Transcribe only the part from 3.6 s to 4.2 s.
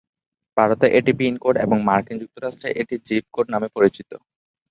পরিচিত।